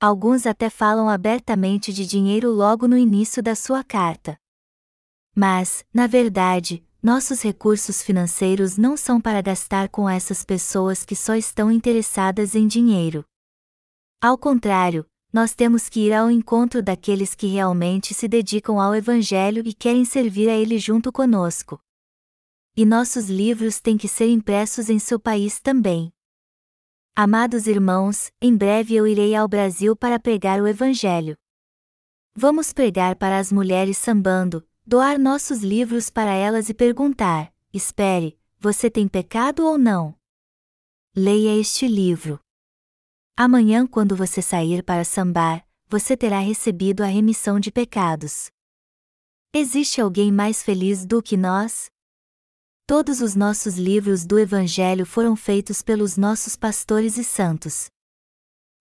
[0.05, 4.39] Alguns até falam abertamente de dinheiro logo no início da sua carta.
[5.35, 11.35] Mas, na verdade, nossos recursos financeiros não são para gastar com essas pessoas que só
[11.35, 13.25] estão interessadas em dinheiro.
[14.21, 19.63] Ao contrário, nós temos que ir ao encontro daqueles que realmente se dedicam ao Evangelho
[19.65, 21.81] e querem servir a Ele junto conosco.
[22.77, 26.14] E nossos livros têm que ser impressos em seu país também.
[27.17, 31.37] Amados irmãos, em breve eu irei ao Brasil para pregar o Evangelho.
[32.35, 38.91] Vamos pregar para as mulheres sambando, doar nossos livros para elas e perguntar: espere, você
[38.91, 40.19] tem pecado ou não?
[41.15, 42.41] Leia este livro.
[43.37, 48.51] Amanhã, quando você sair para sambar, você terá recebido a remissão de pecados.
[49.53, 51.94] Existe alguém mais feliz do que nós?
[52.87, 57.87] Todos os nossos livros do Evangelho foram feitos pelos nossos pastores e santos.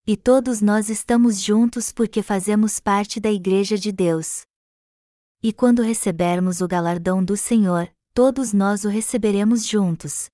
[0.05, 4.41] E todos nós estamos juntos porque fazemos parte da Igreja de Deus.
[5.41, 10.27] E quando recebermos o galardão do Senhor, todos nós o receberemos juntos.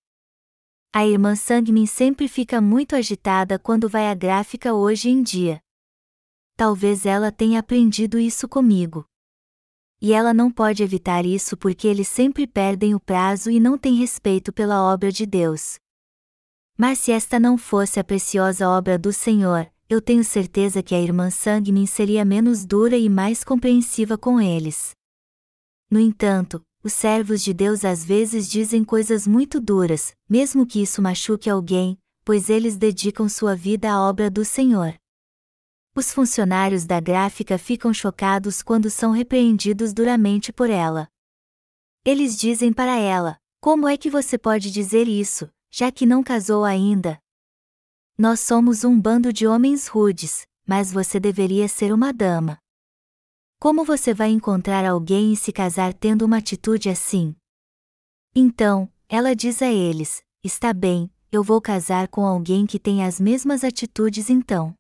[0.92, 5.62] A irmã Sangmin sempre fica muito agitada quando vai à gráfica hoje em dia.
[6.58, 9.06] Talvez ela tenha aprendido isso comigo.
[10.02, 13.96] E ela não pode evitar isso porque eles sempre perdem o prazo e não têm
[13.96, 15.78] respeito pela obra de Deus.
[16.78, 21.02] Mas se esta não fosse a preciosa obra do Senhor, eu tenho certeza que a
[21.02, 24.92] irmã Sangmin seria menos dura e mais compreensiva com eles.
[25.92, 31.02] No entanto, os servos de Deus às vezes dizem coisas muito duras, mesmo que isso
[31.02, 34.94] machuque alguém, pois eles dedicam sua vida à obra do Senhor.
[36.00, 41.10] Os funcionários da gráfica ficam chocados quando são repreendidos duramente por ela.
[42.06, 46.64] Eles dizem para ela: Como é que você pode dizer isso, já que não casou
[46.64, 47.20] ainda?
[48.18, 52.58] Nós somos um bando de homens rudes, mas você deveria ser uma dama.
[53.60, 57.36] Como você vai encontrar alguém e se casar tendo uma atitude assim?
[58.34, 63.20] Então, ela diz a eles: Está bem, eu vou casar com alguém que tem as
[63.20, 64.79] mesmas atitudes então.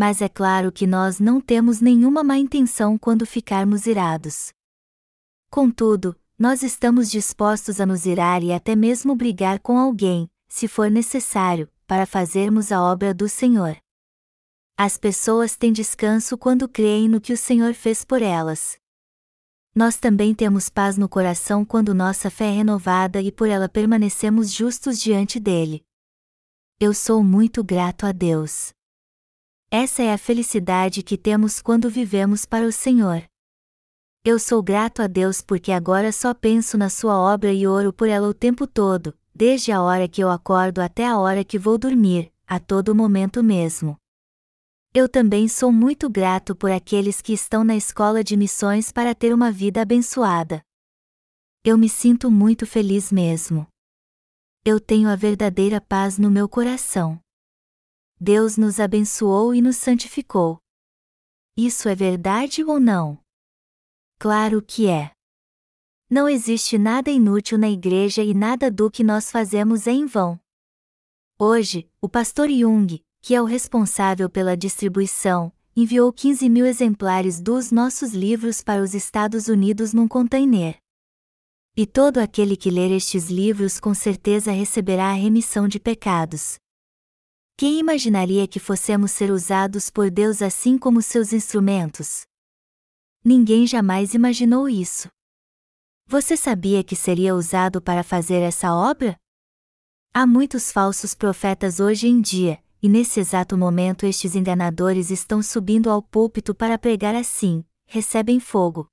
[0.00, 4.50] Mas é claro que nós não temos nenhuma má intenção quando ficarmos irados.
[5.50, 10.90] Contudo, nós estamos dispostos a nos irar e até mesmo brigar com alguém, se for
[10.90, 13.76] necessário, para fazermos a obra do Senhor.
[14.74, 18.78] As pessoas têm descanso quando creem no que o Senhor fez por elas.
[19.74, 24.50] Nós também temos paz no coração quando nossa fé é renovada e por ela permanecemos
[24.50, 25.84] justos diante dele.
[26.80, 28.72] Eu sou muito grato a Deus.
[29.72, 33.22] Essa é a felicidade que temos quando vivemos para o Senhor.
[34.24, 38.08] Eu sou grato a Deus porque agora só penso na Sua obra e oro por
[38.08, 41.78] ela o tempo todo, desde a hora que eu acordo até a hora que vou
[41.78, 43.96] dormir, a todo momento mesmo.
[44.92, 49.32] Eu também sou muito grato por aqueles que estão na escola de missões para ter
[49.32, 50.60] uma vida abençoada.
[51.64, 53.68] Eu me sinto muito feliz mesmo.
[54.64, 57.20] Eu tenho a verdadeira paz no meu coração.
[58.22, 60.58] Deus nos abençoou e nos santificou.
[61.56, 63.18] Isso é verdade ou não?
[64.18, 65.12] Claro que é.
[66.10, 70.38] Não existe nada inútil na igreja e nada do que nós fazemos é em vão.
[71.38, 77.72] Hoje, o pastor Jung, que é o responsável pela distribuição, enviou 15 mil exemplares dos
[77.72, 80.76] nossos livros para os Estados Unidos num container.
[81.74, 86.58] E todo aquele que ler estes livros com certeza receberá a remissão de pecados.
[87.60, 92.22] Quem imaginaria que fossemos ser usados por Deus assim como seus instrumentos?
[93.22, 95.10] Ninguém jamais imaginou isso.
[96.06, 99.14] Você sabia que seria usado para fazer essa obra?
[100.14, 105.90] Há muitos falsos profetas hoje em dia, e nesse exato momento estes enganadores estão subindo
[105.90, 108.88] ao púlpito para pregar assim: recebem fogo.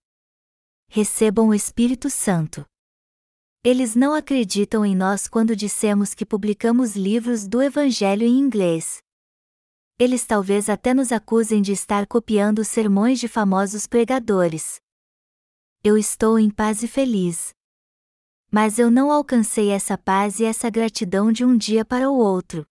[0.89, 2.65] Recebam o Espírito Santo.
[3.69, 9.03] Eles não acreditam em nós quando dissemos que publicamos livros do Evangelho em inglês.
[9.99, 14.79] Eles talvez até nos acusem de estar copiando os sermões de famosos pregadores.
[15.83, 17.53] Eu estou em paz e feliz.
[18.49, 22.65] Mas eu não alcancei essa paz e essa gratidão de um dia para o outro.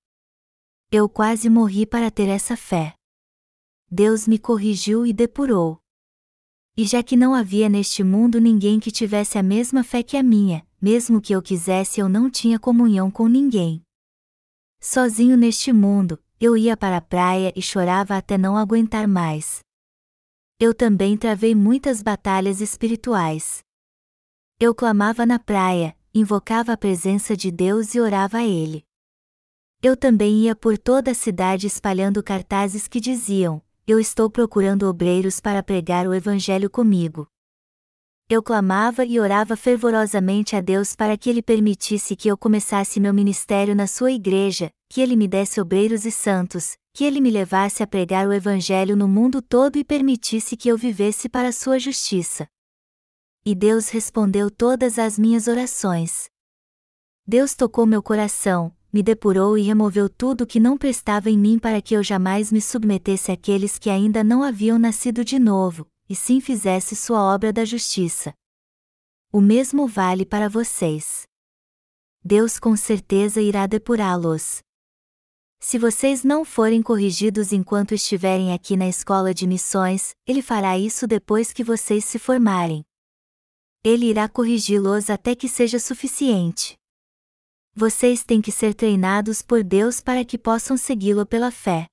[0.91, 2.95] Eu quase morri para ter essa fé.
[3.91, 5.79] Deus me corrigiu e depurou.
[6.75, 10.23] E já que não havia neste mundo ninguém que tivesse a mesma fé que a
[10.23, 13.83] minha, mesmo que eu quisesse, eu não tinha comunhão com ninguém.
[14.81, 19.61] Sozinho neste mundo, eu ia para a praia e chorava até não aguentar mais.
[20.59, 23.61] Eu também travei muitas batalhas espirituais.
[24.59, 28.85] Eu clamava na praia, invocava a presença de Deus e orava a Ele.
[29.83, 35.41] Eu também ia por toda a cidade espalhando cartazes que diziam: Eu estou procurando obreiros
[35.41, 37.29] para pregar o Evangelho comigo.
[38.29, 43.15] Eu clamava e orava fervorosamente a Deus para que Ele permitisse que eu começasse meu
[43.15, 47.85] ministério na sua igreja, que Ele me desse obreiros e santos, que Ele me levasse
[47.85, 51.79] a pregar o Evangelho no mundo todo e permitisse que eu vivesse para a sua
[51.79, 52.49] justiça.
[53.45, 56.29] E Deus respondeu todas as minhas orações.
[57.25, 61.81] Deus tocou meu coração, me depurou e removeu tudo que não prestava em mim para
[61.81, 66.41] que eu jamais me submetesse àqueles que ainda não haviam nascido de novo, e sim
[66.41, 68.33] fizesse sua obra da justiça.
[69.33, 71.27] O mesmo vale para vocês.
[72.25, 74.61] Deus com certeza irá depurá-los.
[75.59, 81.07] Se vocês não forem corrigidos enquanto estiverem aqui na escola de missões, Ele fará isso
[81.07, 82.85] depois que vocês se formarem.
[83.83, 86.77] Ele irá corrigi-los até que seja suficiente.
[87.75, 91.89] Vocês têm que ser treinados por Deus para que possam segui-lo pela fé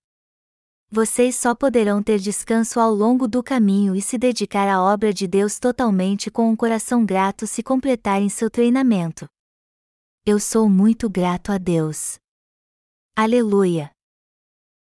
[0.93, 5.25] vocês só poderão ter descanso ao longo do caminho e se dedicar à obra de
[5.25, 9.27] Deus totalmente com um coração grato se completarem seu treinamento.
[10.23, 12.19] Eu sou muito grato a Deus.
[13.17, 13.92] Aleluia!